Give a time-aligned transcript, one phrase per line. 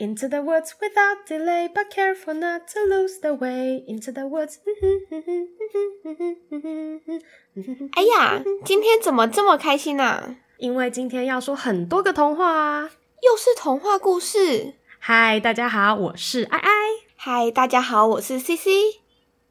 [0.00, 3.82] Into the woods without delay, but careful not to lose the way.
[3.88, 4.58] Into the woods.
[7.96, 10.36] 哎呀，今天怎么这么开心啊？
[10.58, 12.90] 因为今天要说很多个童话啊，
[13.22, 14.74] 又是童话故事。
[15.00, 16.70] 嗨，大家好，我是艾艾。
[17.16, 18.68] 嗨，大家好，我是 CC。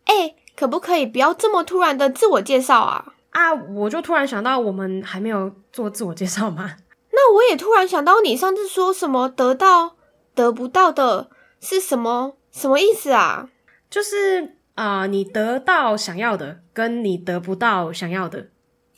[0.06, 3.16] 哎，可不可以不要这么突然的自我介绍啊？
[3.32, 6.78] 啊，我就突然想到，我们还没有做自我介绍吗？
[7.12, 9.97] 那我也突然想到，你上次说什么得到。
[10.38, 12.38] 得不到的是什么？
[12.52, 13.50] 什么意思啊？
[13.90, 18.50] 就是啊、呃，你得到想要的，跟你得不到想要的。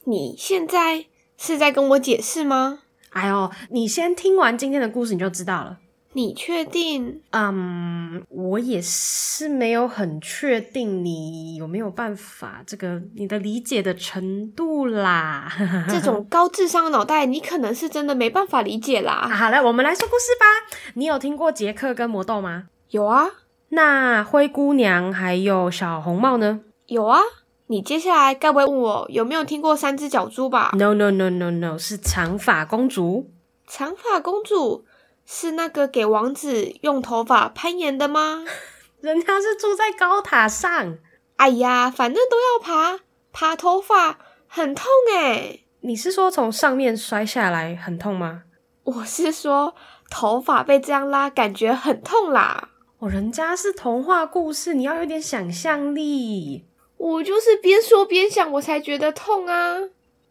[0.03, 1.05] 你现在
[1.37, 2.81] 是在跟我解释吗？
[3.11, 5.79] 哎呦，你先听完今天的故事，你就知道了。
[6.13, 7.21] 你确定？
[7.31, 15.51] 嗯，我也是没有很确定你有没有办法，这个你的理解的程度啦。
[15.87, 19.13] 这种高智商的脑袋，你可能是真的没办法理解啦。
[19.13, 20.75] 啊，好了，我们来说故事吧。
[20.95, 22.65] 你有听过杰克跟魔豆吗？
[22.89, 23.27] 有啊。
[23.69, 26.61] 那灰姑娘还有小红帽呢？
[26.87, 27.19] 有啊。
[27.67, 33.29] 你接下来该不会问我有没有听过三只小猪吧？No no no no no，是长发公主。
[33.67, 34.85] 长发公主。
[35.31, 38.43] 是那个给王子用头发攀岩的吗？
[38.99, 40.97] 人家是住在高塔上。
[41.35, 45.67] 哎呀，反正都要爬，爬头发很痛诶。
[45.81, 48.45] 你是说从上面摔下来很痛吗？
[48.83, 49.75] 我是说
[50.09, 52.69] 头发被这样拉，感觉很痛啦。
[52.97, 56.65] 哦，人家是童话故事，你要有点想象力。
[56.97, 59.75] 我就是边说边想，我才觉得痛啊。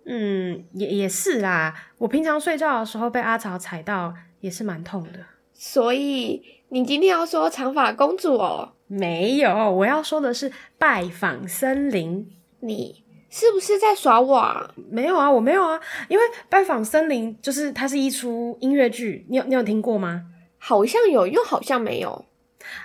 [0.04, 1.72] 嗯，也也是啦。
[1.98, 4.12] 我平常睡觉的时候被阿草踩到。
[4.40, 5.18] 也是蛮痛的，
[5.52, 8.72] 所以你今天要说长发公主哦？
[8.86, 12.30] 没有，我要说的是拜访森林。
[12.60, 14.74] 你是不是在耍我啊？
[14.90, 15.78] 没有啊，我没有啊，
[16.08, 20.24] 因为拜访森林就是它是一出音乐剧，你有你有听过吗？
[20.58, 22.24] 好像有，又好像没有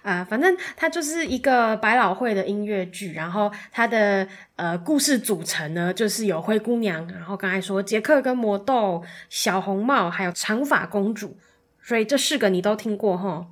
[0.02, 11.38] 啊、呃，反正它就是一个百老汇的音乐剧，然后它的呃故事组成呢，就是有灰姑娘，然后刚才说杰克跟魔豆、小红帽，还有长发公主。
[11.81, 13.45] 所以这四个你都听过哈？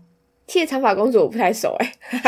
[0.48, 2.20] 其实长发公主我不太熟诶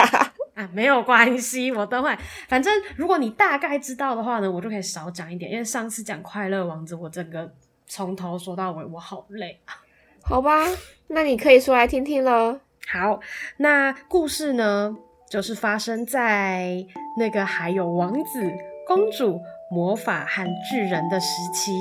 [0.56, 2.14] 啊，没有关系，我都会。
[2.48, 5.52] 反正如果你大概知道的话呢，我就可以少讲一点。
[5.52, 7.54] 因为上次讲快乐王子，我整个
[7.88, 9.76] 从头说到尾，我好累啊。
[10.22, 10.66] 好吧，
[11.08, 12.60] 那你可以说来听听了。
[12.92, 13.20] 好，
[13.58, 14.96] 那故事呢，
[15.30, 16.86] 就是发生在
[17.18, 18.54] 那个还有王子、
[18.86, 19.40] 公主、
[19.72, 21.72] 魔法和巨人的时期。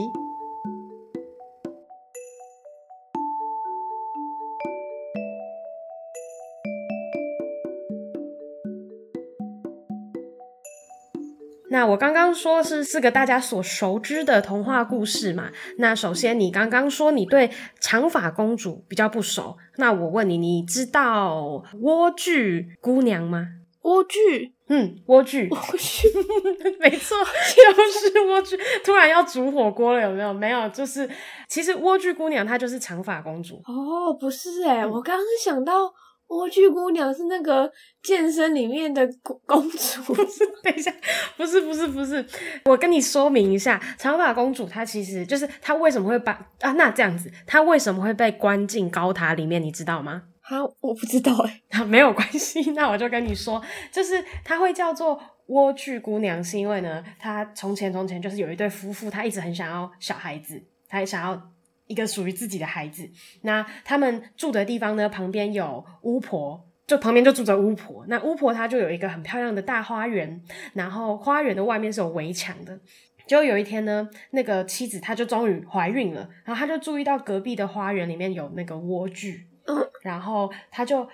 [11.73, 15.51] 那我刚刚说是四个大家所熟知的童话故事嘛。
[15.79, 17.51] 那首先你刚刚说你对
[17.81, 23.49] 长发公主比较不熟，那我问你，你知道莴苣姑娘吗？
[23.81, 26.05] 莴苣，嗯，莴苣，莴苣，
[26.79, 28.61] 没错，就是莴苣。
[28.85, 30.33] 突然要煮火锅了，有没有？
[30.35, 31.09] 没有，就是
[31.49, 33.57] 其实莴苣姑娘她就是长发公主。
[33.65, 35.91] 哦，不是诶、欸嗯、我刚刚想到。
[36.33, 37.71] 莴苣姑娘是那个
[38.03, 39.07] 健身里面的
[39.45, 40.47] 公主，不是？
[40.63, 40.91] 等一下，
[41.37, 42.25] 不是，不是，不是。
[42.65, 46.73] 我跟你说明一下，长发公主她其实就是她为什么会把啊？
[46.73, 49.63] 那这样子，她为什么会被关进高塔里面？
[49.63, 50.23] 你知道吗？
[50.41, 51.61] 啊，我不知道哎。
[51.71, 53.63] 啊， 没有关系，那我就跟你说，
[53.93, 61.52] 就是她会叫做莴苣姑娘，是因为呢，她从前从前就是有一对夫妇，她一直很想要小孩子，她也想要。
[61.93, 63.07] 一个属于自己的孩子，
[63.43, 68.07] 那他们住的地方呢，旁边有巫婆，就旁边就住着巫婆。
[68.09, 70.43] 那巫婆她就有一个很漂亮的大花园，
[70.73, 72.81] 然后花园的外面是有围墙的。
[73.27, 79.37] 就有一天呢，那个妻子她就终于怀孕了，然后她就注意到隔壁的花园里面有那个莴苣，
[79.67, 81.07] 嗯， 然后她就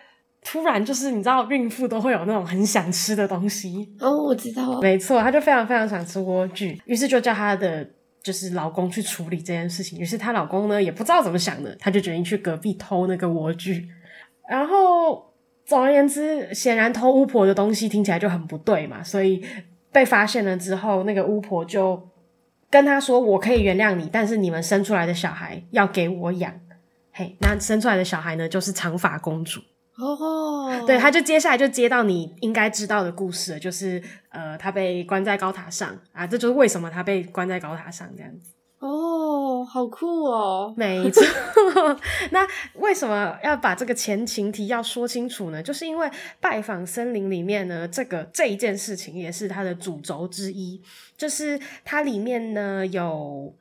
[0.44, 3.92] 突然就是你知道，孕妇都会有那种很想吃的东西。
[3.98, 7.90] 哦，我知道，没错，她就非常非常想吃莴苣，于是就叫她的。
[8.22, 13.84] 就是老公去处理这件事情，于是她老公呢也不知道怎么想的，他就决定去隔壁偷那个莴苣。
[14.48, 15.32] 然后
[15.64, 19.44] 总而言之，显然偷巫婆的东西听起来就很不对嘛，所以
[19.92, 22.08] 被发现了之后，那个巫婆就
[22.70, 26.52] 跟他说：“我可以原谅你，但是你们生出来的小孩要给我养。”
[27.12, 29.60] 嘿，那生出来的小孩呢，就是长发公主。
[29.98, 30.86] 哦，oh.
[30.86, 38.52] 对，他就接下来就接到你应该知道的故事了，就是呃，他被关在高塔上啊，这就是为什么他被关在高塔上这样子。
[38.78, 38.86] 哦
[39.58, 40.72] ，oh, 好酷哦！
[40.76, 41.20] 没 错，
[42.30, 45.60] 那为什么要把这个前情提要说清楚呢？
[45.60, 46.08] 就是因为
[46.38, 50.80] 拜访森林里面呢，这个这一件事情也是它的主轴之一，
[51.16, 53.52] 就是它里面呢有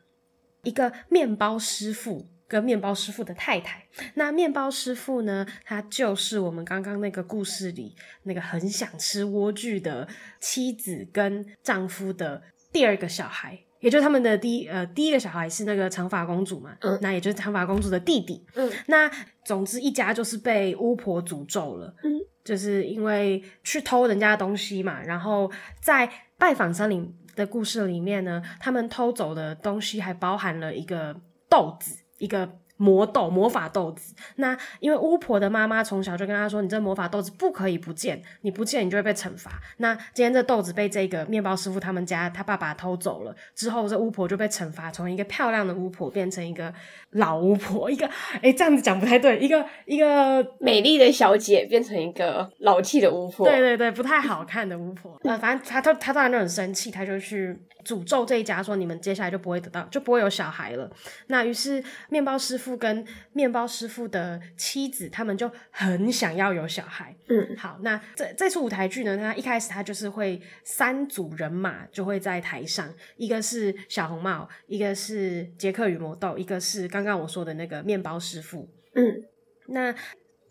[0.62, 2.28] 一个面包师傅。
[2.48, 3.86] 跟面包师傅的太太。
[4.14, 10.08] 那面包师傅呢，他就是我们刚刚那个故事里那个很想吃莴苣的
[10.40, 12.42] 妻子跟丈夫的
[12.72, 13.60] 第二个小孩。
[13.80, 19.10] 也就是他们的第一呃第一个小孩是那个长发公主嘛，嗯，那也就是长发公主的弟弟，嗯，那
[19.46, 26.10] 总之一家就是被巫婆诅咒了，嗯，就是因为去偷人家的东西嘛，然后在
[26.40, 31.16] 拜访森林的故事里面呢，他们偷走的东西还包含了一个
[31.48, 32.50] 豆子，一个。
[32.80, 34.14] 魔豆，魔法豆子。
[34.36, 46.72] 那因为巫婆的妈妈从小就跟她说：“你这魔法豆子不可以不见，你不见你就会被惩罚。”那今天这豆子被这个面包师傅他们家他爸爸偷走了之后，这巫婆就被惩罚，从一个漂亮的巫婆变成一个
[47.14, 47.90] 老巫婆。
[47.90, 48.08] 一个
[48.44, 53.48] 哎，这样子讲不太对，一个 一个美丽的小姐变成一个老气的巫婆。
[53.48, 55.20] 对对对，不太好看的巫婆。
[55.24, 57.58] 呃，反正她她她当然就很生气，她就去。
[57.88, 60.92] 诅咒这一家说，你们接下来就不会得到，就不会有小孩了。
[61.28, 67.16] 那于是面包师傅跟面包师傅的妻子，他们就很想要有小孩。
[67.30, 78.70] 嗯，好，那这这出舞台剧呢，它一开始它就是会三组人马就会在台上，一个是小红帽，一个是杰克与魔豆，一个是刚刚我说的那个面包师傅。
[78.96, 79.24] 嗯，
[79.68, 79.96] 那。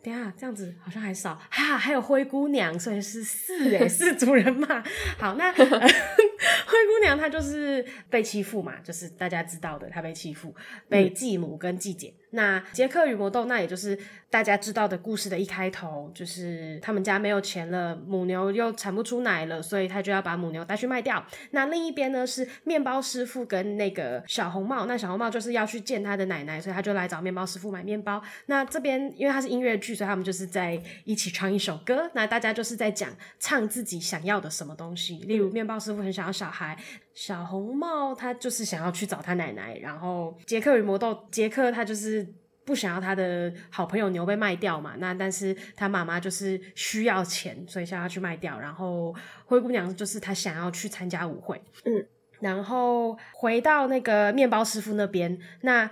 [0.07, 4.81] 等下，这样子好像还少哈，还有灰姑娘，所以是四诶， 四组人嘛。
[5.19, 10.55] 好，那、呃、灰姑娘她就是被欺负嘛，就是大家知道的，她被欺负，
[10.89, 12.15] 被继母跟继姐。
[12.26, 13.99] 嗯那杰克与魔豆，那也就是
[14.29, 21.25] 大家知道的故事的一开头，就是他们家没有钱了，母牛又产不出奶了，所以他就要把母牛带去卖掉。
[21.53, 28.23] 那另一边呢是面包师傅跟那个小红帽，那小红帽就是要去见他的奶奶，所以他就来找面包师傅买面包。
[28.47, 32.11] 那这边因为他是音乐剧，所以他们就是在一起唱一首歌。
[32.13, 33.11] 那大家就是在讲
[33.41, 36.77] 唱自己想要的什么东西，例如面包师傅很想要小孩。
[37.17, 42.29] 小红帽他就是想要去找他奶奶，然后杰克与魔豆，杰克他就是
[42.63, 48.61] 不想要他的好朋友牛被卖掉嘛，那但是他妈妈就是需要钱，所以想要去卖掉。
[48.61, 49.15] 然后
[49.47, 52.07] 灰姑娘就是她想要去参加舞会，嗯，
[52.39, 55.91] 然后回到那个面包师傅那边，那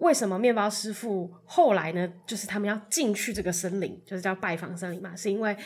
[0.00, 2.06] 为什么面包师傅后来呢？
[2.26, 5.56] 就是他们要进去这个森林，就是叫拜访森林嘛，是因为。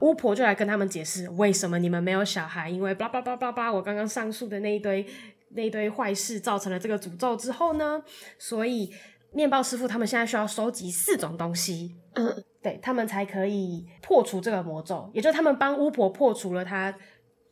[0.00, 5.06] 巫婆就来跟他们解释为什么你们没有小孩，因为巴拉巴拉巴拉，我刚刚上述的那一堆
[5.50, 8.02] 那一堆坏事造成了这个诅咒之后呢，
[8.38, 8.90] 所以
[9.32, 16.94] 面包师傅他们现在需要收集四种东西，嗯，对，他们才可以破除这个魔咒，也就是他们帮巫婆破除了她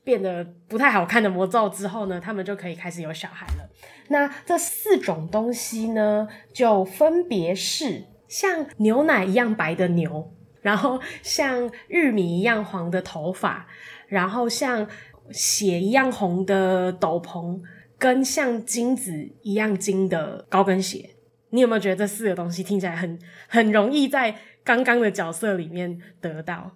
[0.02, 3.68] 变得不太好看的魔咒之后呢，他们就可以开始有小孩了。
[4.08, 10.32] 那这四种东西呢，就分别是像牛奶一样白的牛。
[10.68, 13.66] 然后像玉米一样黄的头发，
[14.06, 14.86] 然后像
[15.30, 17.58] 血一样红的斗篷，
[17.98, 19.10] 跟像金子
[19.40, 21.08] 一样金的高跟鞋，
[21.48, 23.18] 你有没有觉得这四个东西听起来很
[23.48, 26.70] 很容易在刚刚的角色里面得到？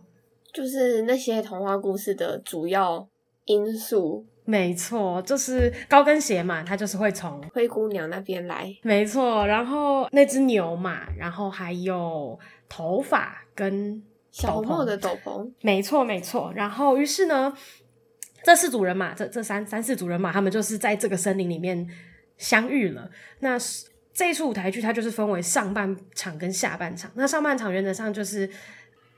[0.55, 3.07] 就是那些童话故事的主要
[3.45, 4.27] 因素。
[4.45, 8.75] 没错，就是高跟鞋嘛，它就是会从灰姑娘那边来。
[8.83, 15.49] 没错，然后那只牛嘛，然后还有头发跟小红帽的斗篷。
[15.61, 16.53] 没错，没错。
[16.57, 17.53] 然后于是呢，
[18.43, 21.89] 这四组人马，这这三三四组人马，他们就是在这个森林里面
[22.37, 23.09] 相遇了。
[23.39, 23.57] 那
[24.13, 27.11] 这一出舞台剧，它就是分为上半场跟下半场。
[27.15, 28.51] 那上半场原则上就是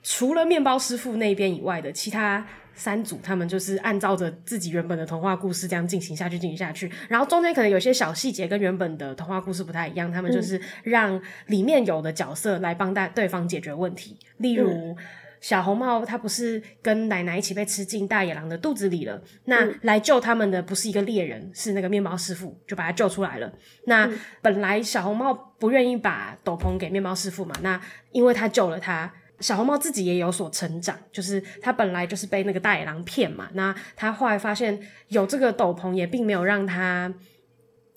[0.04, 2.46] 除了面包师傅那边以外的其他。
[2.76, 6.90] 三组，他们就是按照着自己原本的童话故事这样进行下去，进行下去。
[7.08, 14.19] 然后中间可能有些小细节跟原本的童话故事不太一样，他们就是让里面有的角色来帮大对方解决问题。
[14.38, 14.96] 例如
[15.40, 19.22] 小红帽，他不是跟奶奶一起被吃进大野狼的肚子里了？
[19.44, 23.52] 那来救他们的不是一个猎人，是那个面包师傅，就把他救出来了。
[23.86, 24.10] 那
[24.43, 29.12] 本来小红帽不愿意把斗篷给面包师傅嘛，那因为他救了他。
[29.41, 37.12] 小红帽自己也有所成长，就是他本来就是被那个大野狼骗嘛，那他后来发现有这个斗篷也并没有让他，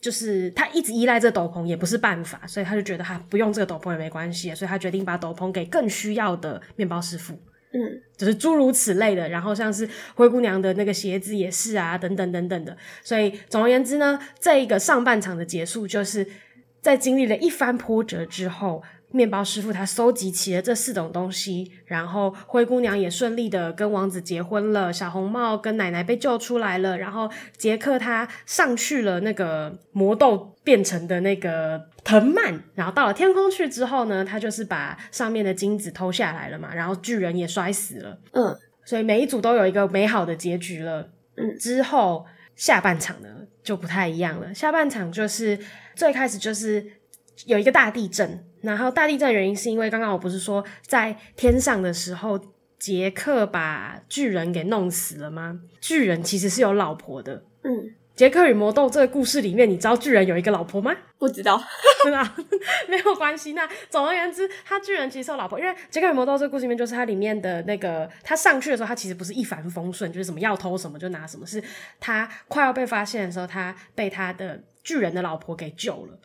[0.01, 7.33] 就是他一直依赖这斗篷也不是办法，所以他就觉得他不用这个斗篷也没关系，所以他决定把斗篷给更需要的面包师傅，
[7.71, 16.27] 嗯，就是诸如此类的，然后像是灰姑娘的那个鞋子也是啊，等等等等的，所以总而言之呢，这一个上半场的结束就是
[16.81, 18.83] 在经历了一番波折之后。
[19.11, 42.25] 面包师傅他收集齐了这四种东西，然后灰姑娘也顺利的跟王子结婚了，小红帽跟奶奶被救出来了，然后杰克他上去了那个魔豆变成的那个藤蔓，然后到了天空去之后呢，他就是把上面的金子偷下来了嘛，然后巨人也摔死了，嗯，所以每一组都有一个美好的结局了，嗯，之后
[42.57, 43.29] 下半场呢
[43.63, 45.57] 就不太一样了，下半场就是
[45.95, 46.85] 最开始就是。
[47.45, 52.39] 有一个大地震，然后大地震的原因是因为刚刚我不是说在天上的时候，
[52.79, 55.59] 杰克把巨人给弄死了吗？
[55.79, 57.43] 巨人其实是有老婆的。
[57.63, 57.93] 嗯。
[58.15, 60.91] 杰克与魔豆这个故事里面，你知道巨人有一个老婆吗？
[61.19, 61.61] 不知道，
[62.03, 62.35] 是吧？
[62.89, 63.53] 没有关系。
[63.53, 71.63] 那总而言之，他巨人其实有老婆，因为杰克与魔豆这个故事里面，就是他里面的那个他上去的时候，他其实不是一帆风顺，就是什么要偷什么就拿什么，是
[71.99, 76.19] 他快要被发现的时候，他被他的巨人的老婆给救了。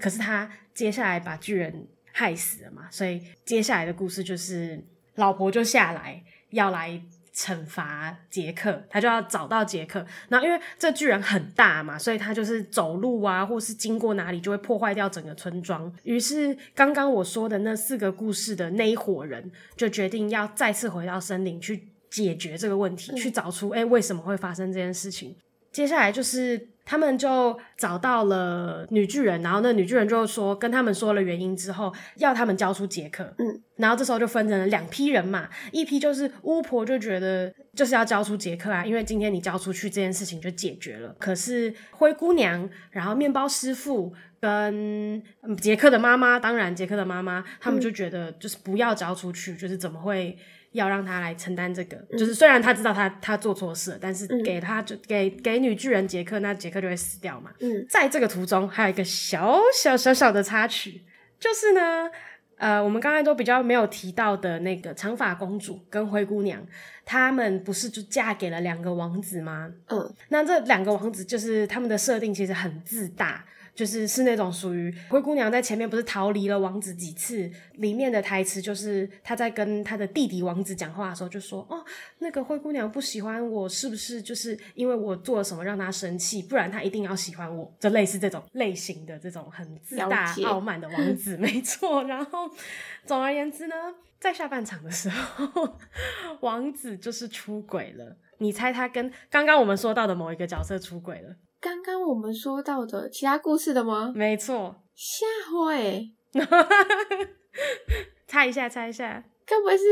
[0.00, 4.82] 可是他接下来把巨人害死了嘛，所以接下来的故事就是
[5.16, 7.00] 老婆就下来要来。
[7.38, 10.02] 惩罚杰克，他就要找到杰克。
[10.30, 15.94] 然后因为这巨人很大嘛，所以他就是走路啊，或是经过哪里就会破坏掉整个村庄。
[16.04, 25.36] 于是刚刚我说的那四个故事的那一伙人就决定要再次回到森林去解决这个问题，去找出诶、为什么会发生这件事情。
[25.70, 26.68] 接下来就是。
[26.86, 33.24] 他们就找到了女巨人，然后那女巨人就说跟他们说了原因之后，要他们交出杰克。
[33.38, 41.14] 嗯，然后这时候就分成了两批人嘛，一批就是巫婆就觉得就是要交出杰克啊，因为今天你交出去这件事情就解决了。
[41.18, 45.20] 可是灰姑娘，然后面包师傅跟
[45.60, 50.38] 杰克的妈妈，当然杰克的妈妈，他们就觉得就是不要交出去，就是怎么会？
[50.76, 57.50] 要让他来承担这个，嗯、就是虽然他知道他他做错事了，但是给他就给给女巨人杰克，那杰克就会死掉嘛。
[57.60, 61.02] 嗯，在这个途中还有一个小小小小的插曲，
[61.40, 62.08] 就是呢，
[62.56, 66.64] 呃，我们刚才都比较没有提到的那个长发公主跟灰姑娘，
[67.04, 69.70] 他们不是就嫁给了两个王子吗？
[69.88, 73.44] 嗯，那这两个王子就是他们的设定其实很自大。
[73.76, 81.84] 就是是那种属于灰姑娘在前面不是逃离了王子几次，里面的台词就是她在跟她的弟弟王子讲话的时候就说：“哦，
[82.20, 86.42] 那个灰姑娘不喜欢我，是不是就是因为我做了什么让她生气？
[86.42, 92.02] 不然她一定要喜欢我。”就类似这种类型的这种很自大傲慢的王子，没错。
[92.04, 92.50] 然后
[93.04, 93.74] 总而言之呢，
[94.18, 95.76] 在下半场的时候，
[96.40, 98.16] 王子就是出轨了。
[98.38, 101.36] 你猜他跟刚刚我们说到的某一个角色出轨了？
[101.66, 104.12] 刚刚我们说到的其他故事的吗？
[104.14, 106.12] 没错，下回
[108.28, 109.82] 猜一下，猜一下，该不会是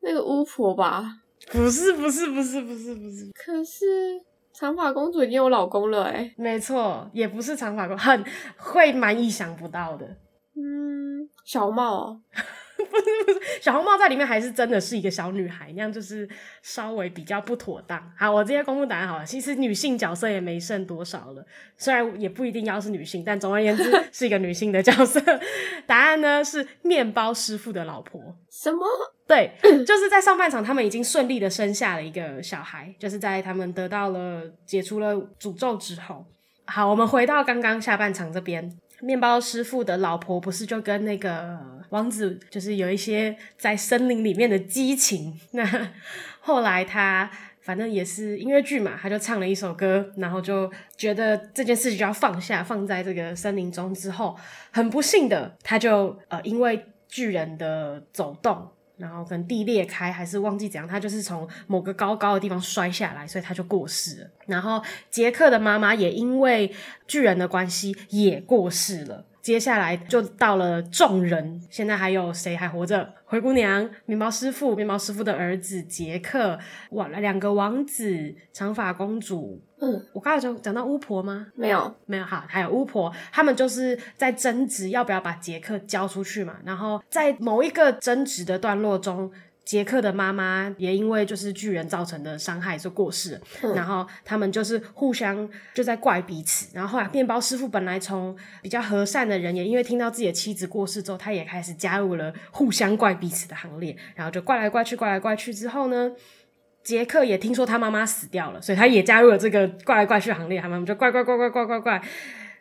[0.00, 1.20] 那个巫婆吧？
[1.52, 3.30] 不是，不是，不是，不是，不是。
[3.36, 4.20] 可是
[4.52, 8.24] 长发公主已经有老公了，哎，没错，也不是长发公主，很
[8.56, 10.04] 会蛮意想不到的。
[10.56, 12.20] 嗯，小帽。
[12.90, 16.28] 不是不是，小红帽在里面还是真的是一个小女孩，那样就是
[16.62, 18.12] 稍微比较不妥当。
[18.16, 19.24] 好，我直接公布答案好了。
[19.24, 21.44] 其实女性角色也没剩多少了，
[21.76, 25.20] 虽然也不一定要是女性，但总而言之是一个女性的角色。
[25.86, 28.36] 答案呢是面包师傅的老婆。
[28.50, 28.86] 什么？
[29.26, 29.52] 对，
[29.86, 36.24] 就是在上半场他们已经顺利的生下了一个小孩，就是在他们得到了解除了诅咒之后。
[36.66, 38.70] 好，我们回到刚刚下半场这边。
[39.00, 41.58] 面包师傅的老婆不是就跟那个
[41.92, 45.38] 王子，就是有一些在森林里面的激情。
[45.50, 45.90] 那
[46.40, 47.30] 后来他
[47.60, 54.34] 反正也是音乐剧嘛，他就唱了一首歌，然后就觉得这件事情就要放下，放在这个森林中之后，
[54.70, 58.68] 很不幸的，他就呃因为巨人的走动。
[58.98, 64.30] 然后可能地裂开，还是忘记怎样，他就是从某个高高的地方摔下来，所以他就过世了。
[64.46, 64.80] 然后
[65.10, 66.72] 杰克的妈妈也因为
[67.08, 69.26] 巨人的关系也过世了。
[69.42, 73.12] 接下来就到了众人，现在还有谁还活着？
[73.24, 76.56] 灰姑娘、面包师傅、面包师傅的儿子杰克，
[76.90, 79.60] 哇，两个王子、长发公主。
[79.80, 81.48] 嗯，我刚才讲讲到巫婆吗？
[81.56, 82.24] 没有，没有。
[82.24, 86.58] 好，还有巫婆，他们就是在争执要不要把杰克交出去嘛。
[86.64, 89.30] 然后在某一个争执的段落中。
[89.64, 96.68] 杰克的妈妈也因为就是巨人造成的伤害就过世了，嗯，然后他们就是互相就在怪彼此。
[96.74, 103.96] 然后后来面包师傅本来从比较和善的人，也因为听到自己的妻子过世之后，他也开始加入了互相怪彼此的行列。
[104.16, 106.10] 然后就怪来怪去，怪来怪去之后呢，
[106.82, 110.60] 杰克也听说他妈妈死掉了，所以他也加入了这个怪来怪去的行列。
[110.60, 112.02] 他们就怪怪怪怪怪怪怪。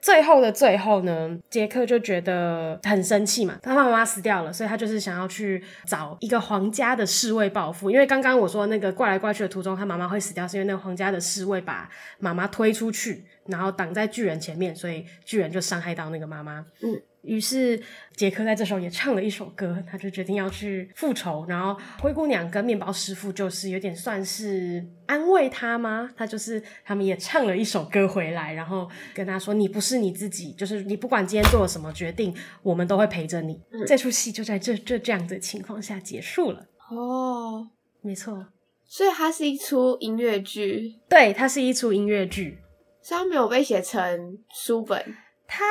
[0.02, 7.92] 最后的最后呢，杰克就觉得很生气嘛，他妈妈死掉了，所以他就是想要去找一个皇家的侍卫报复。
[7.92, 11.88] 因为刚刚我说那个怪来怪去的途中，他妈妈会死掉，是因为那个皇家的侍卫把
[12.20, 16.66] 妈妈推出去，然后挡在巨人前面，所以巨人就伤害到那个妈妈。
[16.82, 17.00] 嗯。
[17.24, 17.82] 于是
[18.16, 21.46] 杰克在这时候也唱了一首歌，他就决定要去复仇。
[21.48, 26.10] 然后灰姑娘跟面包师傅就是有点算是安慰他吗？
[26.18, 33.62] 他就是他们也唱了一首歌回来，然后跟他说：“你不是你自己，就是你不管今天做了什么决定，我们都会陪着你。
[33.72, 36.66] 嗯”这出戏就在这这这样的情况下结束了。
[36.90, 37.70] 哦，
[38.02, 38.48] 没错，
[38.86, 40.96] 所以它是一出音乐剧。
[41.08, 42.58] 对，它是一出音乐剧，
[43.02, 45.16] 虽然没有被写成书本。
[45.54, 45.66] 他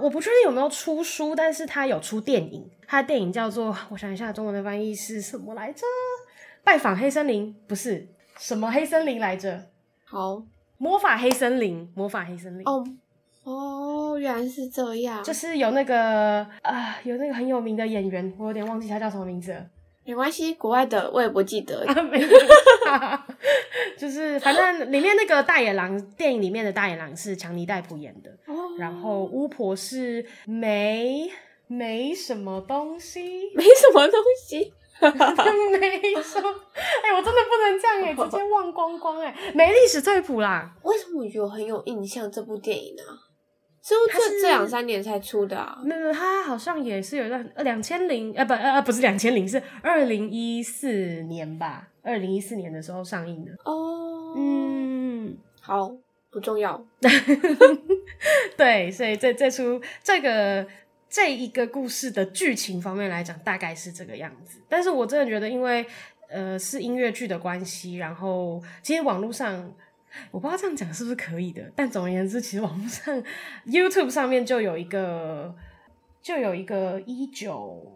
[0.00, 2.70] 我不确定有没有出书，但是他有出电影。
[2.86, 5.84] 他的电影叫做，我想一下，中文的翻译是什么来着？
[6.62, 8.06] 拜访黑森林，不是
[8.38, 9.60] 什么黑森林来着？
[10.04, 10.44] 好，
[10.78, 12.64] 魔法黑森林，魔法黑森林。
[12.64, 12.84] 哦
[13.42, 15.24] 哦，原来是这样。
[15.24, 19.66] 就是有那个啊、呃，有那个很有名的演员，我有点忘记他叫什么名字了。
[20.04, 21.84] 没关系，国外的我也不记得。
[21.86, 22.20] 啊、没
[23.98, 28.30] 就是反正里面那个大野狼，电影里面的大野狼是强尼戴普演的。
[28.46, 28.54] 哦。
[28.78, 31.30] 然后巫婆是没
[31.66, 35.10] 没什么东西，没什么东西， 没
[36.22, 36.40] 说。
[36.42, 40.70] 哎、欸，我真的不能这样哎， 直接忘光光哎，没历史退谱啦。
[40.82, 43.02] 为什么我觉得我很有印象这部电影呢？
[43.86, 45.78] 是不是这两三年才出的啊？
[45.84, 53.72] 没有，他好像也是有一段两千零呃不呃不是两千零是二零一四年吧，二零一四年的时候上映的哦。
[53.74, 55.94] Oh, 嗯，好，
[56.30, 56.82] 不重要。
[58.56, 60.66] 对，所以这这出这个
[61.10, 64.62] 这一个故事的剧情方面来讲，大概是这个样子。
[64.66, 65.84] 但是我真的觉得，因为
[66.30, 69.70] 呃是音乐剧的关系，然后其实网络上。
[70.30, 73.22] 我不知道这样讲是不是可以的，但总而言之，其实网络上
[73.66, 75.54] YouTube 上面就有一个，
[76.22, 77.86] 就有一个一九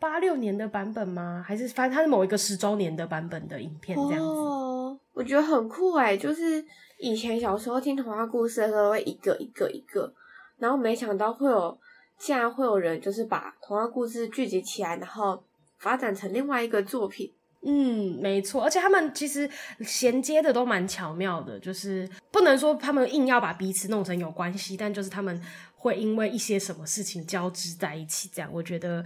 [0.00, 1.44] 八六年的版本吗？
[1.46, 4.24] 还是反正它是某一个十周年的版本的影片这样子。
[4.24, 6.64] 哦，我觉得很酷诶，就是
[6.98, 10.12] 以前小时候听童话故事的时候，会一个一个一个，
[10.58, 11.78] 然后没想到会有，
[12.18, 15.42] 竟然会有人就是把童话故事聚集起来，然后
[15.78, 17.32] 发展成另外一个作品。
[17.64, 19.48] 嗯，没错，而且他们其实
[19.80, 25.40] 衔接的都蛮巧妙的，就是不能说他们硬要把彼此弄成有关系，但就是他们
[25.76, 29.04] 会因为一些什么事情交织在一起，这样我觉得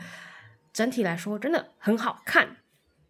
[0.72, 2.56] 整体来说真的很好看。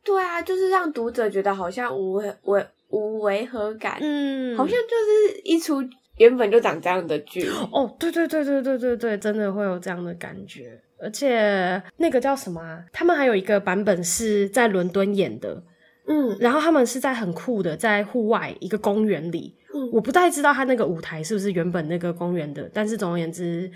[0.03, 5.83] 对啊，就是让读者觉得好像无违违无违和感，嗯，好像就是一出
[6.19, 7.49] 原本就长这样的剧。
[7.71, 10.81] 哦，对对对对对对对，真的会有这样的感觉。
[10.99, 12.85] 而且那个叫什么啊？
[12.93, 15.63] 他们还有一个版本是在伦敦演的，
[16.07, 23.71] 嗯，然后他们是在很酷的，在户外一个公园里，嗯，我不太知道他那个舞台是不是原本那个公园的，但是总而言之，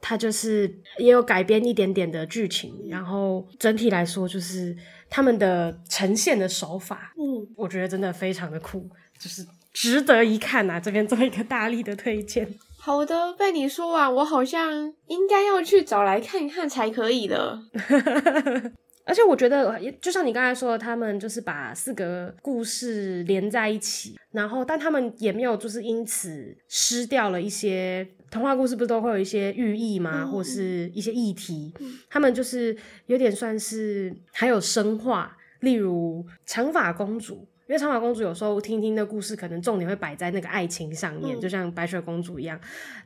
[0.00, 4.76] 他就是也有改编一点点的剧情，然后整体来说就是
[5.08, 10.78] 他们的呈现的手法，嗯，我觉得真的非常的酷，就是值得一看啊！
[10.78, 12.48] 这边做一个大力的推荐。
[12.86, 17.58] 好的，被你说完，我好像应该要去找来看一看才可以的。
[19.04, 30.22] 而且我觉得，就像你刚才说的，他们就是把四个故事连在一起，然后但他们也没有就是因此失掉了一些童话故事，不是都会有一些寓意吗？
[30.22, 37.48] 嗯、或是一些议题，嗯、他们就是有点算是还有深化，例如长发公主。
[37.66, 42.58] 因为长发公主有时候听听的故事，可能重点会摆在那个爱情上面，嗯、就像白雪公主一样。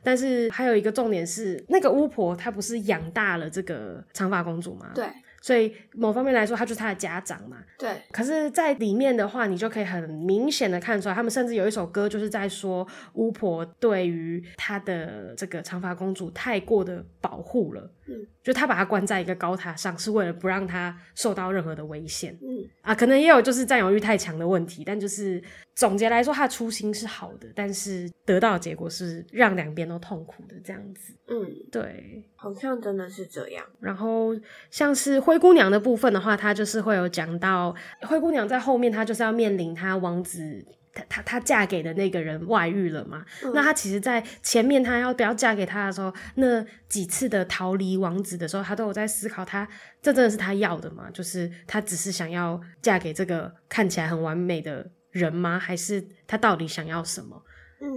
[0.03, 4.91] 但是还有一个重点是，那个巫婆她不是养大了这个长发公主吗？
[4.93, 5.05] 对。
[5.41, 7.57] 所以某方面来说，他就是他的家长嘛。
[7.77, 7.89] 对。
[8.11, 17.91] 可是，在里面的话，你就可以很明显的看出来，他们甚至有一首歌，就是在说巫婆对于她的这个长发公主太过的保护了。
[18.07, 18.15] 嗯。
[18.43, 22.37] 就她把她关在一个高塔上，是为了不让她受到任何的危险。
[22.41, 22.63] 嗯。
[22.81, 25.41] 啊，可能也有就是占有欲太强的问题，但就是
[25.81, 31.11] 总结来说，他的初心是好的，但是得到的结果是让两边都痛苦的这样子。
[31.27, 32.23] 嗯，对。
[32.35, 33.65] 好像真的是这样。
[33.79, 34.35] 然后
[34.69, 35.19] 像是。
[35.19, 43.23] 灰姑娘的部分的话，她就是会有讲到灰姑娘在后面，她就是要面临她王子，她她她嫁给的那个人外遇了嘛。
[43.43, 51.09] 嗯、那她其实，在前面她要不要嫁给他的时候，那几次的逃离王子的时候，她都有在思考她，她这真的是她要的吗？
[51.13, 55.59] 就是她只是想要嫁给这个看起来很完美的人吗？
[55.59, 57.43] 还是他到底想要什么？
[57.81, 57.87] 嗯，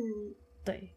[0.65, 0.93] 对。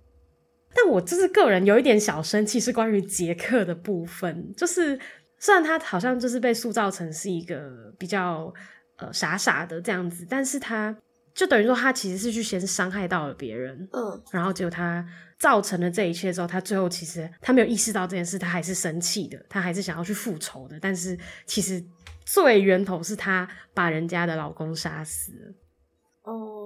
[0.75, 4.99] 但我就是个人有一点小生气，是关于杰克的部分，就是。
[5.39, 8.51] 虽然他好像就是被塑造成是一个比较
[8.95, 10.97] 呃傻傻的这样子，但是他
[11.31, 21.85] 就等于说他其实是去先伤害到了别人，嗯，然后结果他造成了这一切之后，他最后其实他没有意识到这件事，他还是生气的，他还是想要去复仇的，但是其实
[22.25, 25.53] 最源头是他把人家的老公杀死了。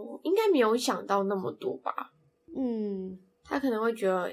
[0.02, 2.12] 哦，应该没有想到那么多吧？
[2.58, 4.30] 嗯，他可能会觉得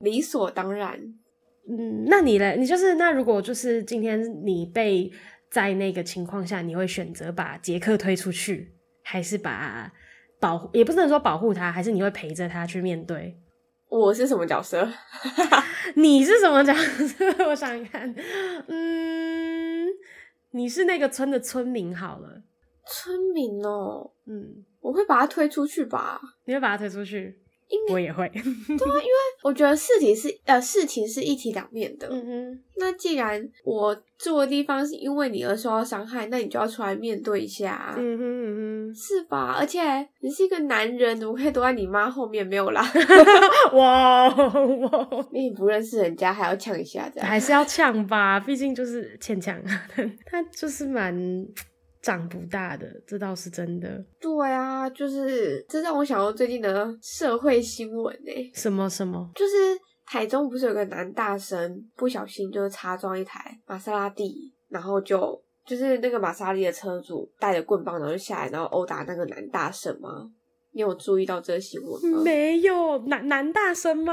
[0.00, 0.98] 理所当然。
[1.68, 2.56] 嗯，那你嘞？
[2.58, 5.10] 你就是那如果就是今天你被
[5.50, 9.92] 在那个情况下，你会选择把杰克推出去，还是把
[10.40, 13.38] 保护也不能说保护他，还是你会陪着他去面对？
[13.88, 14.88] 我是什么角色？
[15.94, 17.24] 你是什么角色？
[17.46, 18.12] 我想想看，
[18.66, 19.86] 嗯，
[20.52, 22.42] 你是那个村的村民好了。
[22.86, 26.20] 村民哦，嗯，我会把他推出去吧。
[26.44, 27.38] 你会把他推出去？
[27.90, 28.28] 我也会。
[28.28, 32.06] 对啊，因为我觉得事情是呃事情是一体两面的。
[32.10, 37.94] 嗯哼，那既然我住的地方是因为你而受到伤害，那你就要出来面对一下啊。
[37.96, 39.56] 嗯哼嗯哼，是吧？
[39.58, 39.80] 而且
[40.20, 42.46] 你是一个男人，怎么可以躲在你妈后面？
[42.46, 42.82] 没有啦。
[43.72, 45.08] 哇 哇！
[45.32, 48.38] 你不认识人家还要呛一下，这样还是要呛吧？
[48.38, 49.58] 毕竟就是欠呛，
[50.26, 51.16] 他就是蛮。
[52.02, 54.04] 长不大的，这倒是真的。
[54.20, 58.50] 对啊，就是这让我想到最近的社会新闻诶。
[58.52, 59.30] 什么什么？
[59.36, 59.52] 就是
[60.04, 70.28] 台中不是有个男大生不小心就是擦撞一台玛莎拉蒂，然后就就是那个玛莎拉蒂的车主带着棍棒然后就下来，然后殴打那个男大生吗？
[70.72, 72.22] 你有注意到这个新闻吗？
[72.24, 74.12] 没有，男男大生吗？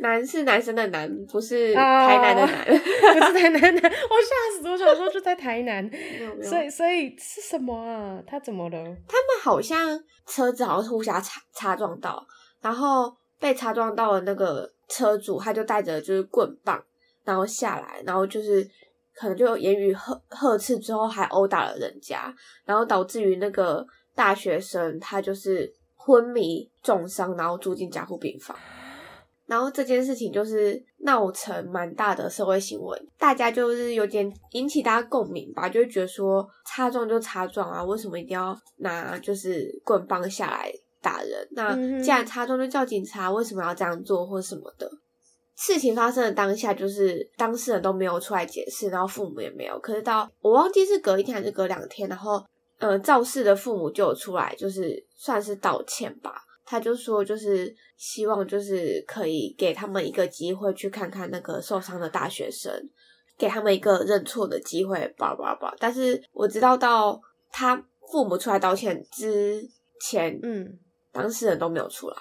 [0.00, 2.78] 男是男生的男，不是台南的南，oh,
[3.18, 3.82] 不是台南的南。
[3.82, 4.68] 我吓死！
[4.68, 5.90] 我小时候就在台南，
[6.42, 8.22] 所以所以是什么啊？
[8.26, 8.78] 他怎么了？
[9.08, 12.24] 他们好像车子好像是互相擦擦撞到，
[12.60, 16.80] 然后被擦撞到的那个车主，他就带着就是棍棒，
[17.24, 18.64] 然后下来，然后就是
[19.14, 22.32] 可能就言语呵呵斥之后，还殴打了人家，
[22.64, 23.84] 然后导致于那个
[24.14, 28.56] 大学生他就是昏迷重伤，然后住进加护病房。
[29.48, 41.48] 然后这件事情就是闹成蛮大的社会新闻，大家就是有点引起大家共鸣吧，就会觉得说擦撞就擦撞啊，为什么一定要拿就是棍棒下来打人？
[41.52, 44.86] 那既然擦撞就叫警察，为什么要这样做或什么的？
[45.56, 49.78] 事情发生的当下，就是当事人都没有出来解释，然后父母也没有。
[49.80, 52.44] 可是到我忘记是隔一天还是隔两天，然后
[52.78, 56.42] 呃肇事的父母就有出来，就是算是道歉吧。
[56.70, 62.70] 他就说，就是希望，就是可以给他们一个机会，去看看那个受伤的大学生，
[63.38, 65.74] 给他们一个认错的机会，叭叭叭。
[65.78, 67.18] 但是我知道，到
[67.50, 69.66] 他父母出来道歉之
[70.02, 70.78] 前，嗯，
[71.10, 72.16] 当事人都没有出来。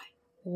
[0.46, 0.52] 哇，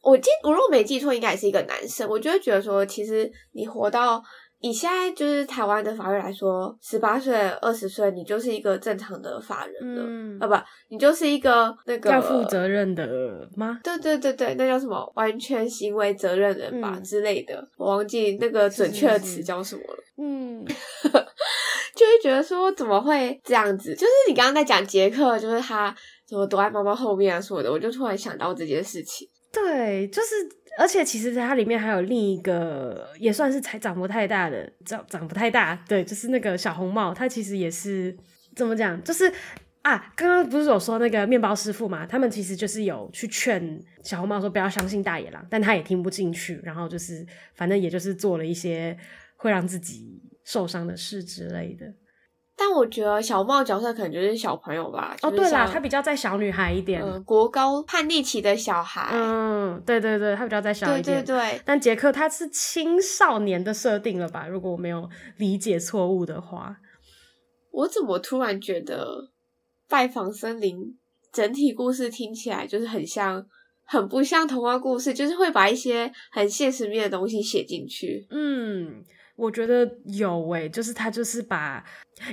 [0.00, 2.08] 我记，我如果没记错，应该也是一个男生。
[2.08, 4.22] 我就会觉得说，其实你活到。
[4.60, 10.54] 以现在就是台湾的法律来说，十八岁、二十岁，你就是一个正常的法人了，嗯、啊不，
[10.88, 13.06] 你就是一个那个要负责任的
[13.56, 13.78] 吗？
[13.84, 15.12] 对对对对，那叫什么？
[15.14, 20.04] 完全行为责任人吧、嗯、之类的，我忘记那个准确的词叫什么了。
[20.16, 20.64] 嗯，
[21.94, 23.94] 就会觉得说怎么会这样子？
[23.94, 25.94] 就是你刚刚在讲杰克，就是他
[26.26, 29.28] 怎么躲在妈妈后面啊什么的，我就突然想到这件事情。
[29.52, 30.57] 对，就是。
[30.78, 38.16] 而且其实它里面还有另一个，也算是才长不太大的，长长不太大，对，就是那个小红帽，它其实也是
[38.54, 39.30] 怎么讲，就是
[39.82, 48.96] 啊，刚刚不是有说那个面包师傅嘛，他们其实就是有去劝小红帽说不要相信大野狼，但他也听不进去，然后就是反正也就是做了一些
[49.34, 51.86] 会让自己受伤的事之类的。
[52.60, 55.16] 但我觉得小帽角色可能就是小朋友吧。
[55.22, 59.10] 哦，对啦，他比较在小女孩一点，嗯，国高叛逆期的小孩。
[59.12, 61.24] 嗯，对对对，他比较在小一点。
[61.24, 61.62] 对对对。
[61.64, 64.48] 但杰克他是青少年的设定了吧？
[64.48, 66.76] 如果我没有理解错误的话。
[67.70, 69.30] 我怎么突然觉得
[69.88, 70.98] 拜访森林
[71.32, 73.46] 整体故事听起来就是很像，
[73.84, 78.26] 很不像童话故事，就是会把一些很现实面的东西写进去。
[78.30, 79.04] 嗯。
[79.38, 81.82] 我觉得有诶、欸，就是他就是把，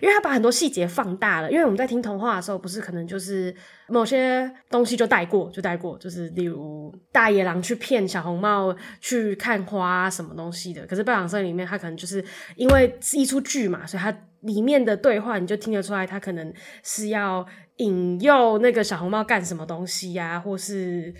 [0.01, 1.51] 因为他把很多细节放大了。
[1.51, 3.55] 因为我们在听童话的时候，不是可能就是
[3.87, 10.83] 某些东西就带过，就带过，就是例如大野狼去骗小红帽去看花什么东西的。
[10.87, 21.13] 可是《拜访森林》里面，他可能就是因为是一出剧嘛，所以他里面的对话你就听得出来，他可能是要引诱那个小红帽干什么东西呀、啊，或是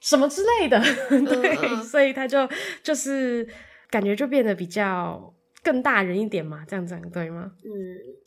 [0.00, 0.80] 什么之类的。
[1.10, 2.48] 对，嗯、所以他就
[2.80, 3.44] 就是。
[3.92, 7.52] 感觉就变得比较更大人一点嘛，这样讲对吗？
[7.64, 7.70] 嗯，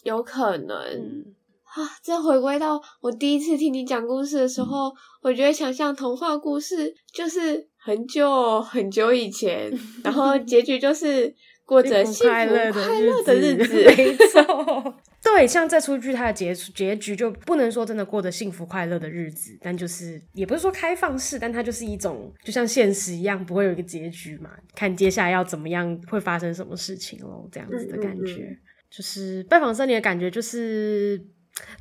[0.03, 0.77] 有可能。
[0.77, 9.69] 嗯、啊，再回归到我第一次听你讲故事的时候，嗯、我觉得想象童话故事就是很久很久以前，
[10.05, 11.35] 然后结局就是。
[11.67, 14.93] 过着幸福快乐的日子， 没错。
[15.25, 24.51] 对，像这出剧，它的结结局就不能说真的过着幸福快乐的日子，但就是也不是说开放式，但它就是一种就像现实一样，不会有一个结局嘛。
[24.75, 28.33] 看接下来要怎么样，会发生什么事情咯，这样子的感觉。
[28.33, 28.57] 嗯嗯嗯，
[28.91, 31.19] 就是拜访森林的感觉，就是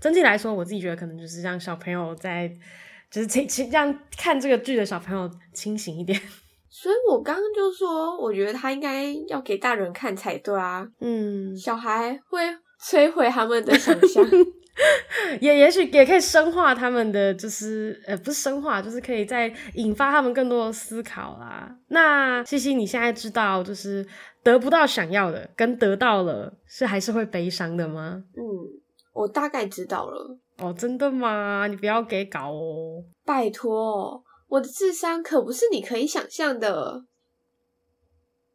[0.01, 2.51] 整体来说，我自己觉得可能就是让小朋友在，
[3.11, 6.19] 就是清清让看这个剧的小朋友清醒一点。
[6.71, 10.85] 所以我刚刚就说，我觉得他应该要给大人看才对啊。
[11.01, 12.41] 嗯，小孩会
[12.85, 14.25] 摧毁他们的想象，
[15.41, 21.75] 也也许也可以深化他们的，就是呃，不是深化，就是可以再引发他们更多的思考啦。
[21.89, 24.07] 那西西，你现在知道，就是
[24.43, 28.23] 得不到想要的，跟得到了是还是会悲伤的吗？
[28.37, 28.43] 嗯，
[29.15, 30.39] 我大概知道了。
[30.59, 31.67] 哦，真的吗？
[31.69, 33.03] 你不要给搞哦！
[33.25, 37.05] 拜托，我的智商可不是你可以想象的。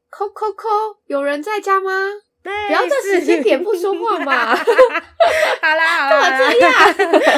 [0.10, 0.68] 扣扣扣，
[1.08, 1.92] 有人在家吗？
[2.42, 4.56] 对不要在时间点不说话嘛！
[5.62, 6.60] 好啦好啦，干嘛这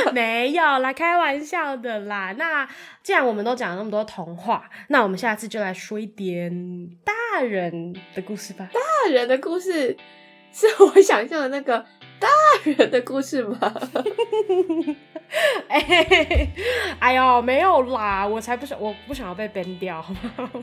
[0.06, 0.14] 样？
[0.14, 2.34] 没有啦，开玩笑的啦。
[2.38, 2.68] 那
[3.02, 6.52] 既然我们都讲了那么多童话，那我们下次就来说一点
[7.04, 8.70] 大人的故事吧。
[8.74, 9.98] 大人的故事
[10.54, 11.84] 是我想象的那个
[12.22, 12.28] 大
[12.64, 13.58] 人的故事吗？
[15.68, 16.50] 哎、欸，
[17.00, 20.06] 哎呦，没有啦，我才不想，我不想要被 ban 掉？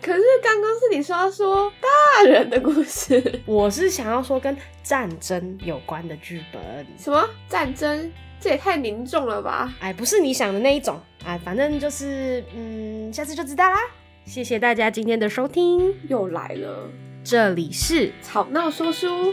[0.00, 6.86] 可是刚刚是你说要说大人的故事，我是想要说跟战争有关的剧本。
[6.96, 8.12] 什么战争？
[8.40, 9.74] 这也太凝重了吧？
[9.80, 13.78] 哎，不是你想的那一种，哎，反正就是，嗯，下次就知道啦。
[14.24, 16.90] 谢谢大家今天的收听，又来了，
[17.24, 19.32] 这里是吵闹说书，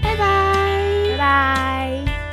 [0.00, 0.65] 拜拜。
[1.16, 2.04] 拜。
[2.06, 2.25] 拜